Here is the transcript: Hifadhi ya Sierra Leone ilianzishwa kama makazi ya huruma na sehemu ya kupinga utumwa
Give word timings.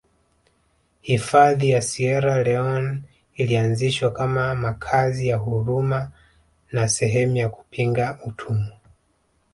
Hifadhi 1.01 1.69
ya 1.69 1.81
Sierra 1.81 2.43
Leone 2.43 3.01
ilianzishwa 3.35 4.11
kama 4.11 4.55
makazi 4.55 5.27
ya 5.27 5.37
huruma 5.37 6.11
na 6.71 6.89
sehemu 6.89 7.37
ya 7.37 7.49
kupinga 7.49 8.19
utumwa 8.25 8.79